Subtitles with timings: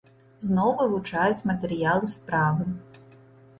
[0.45, 2.69] Зноў вывучаюць матэрыялы справы.